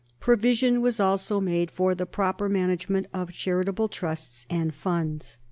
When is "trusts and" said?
3.87-4.73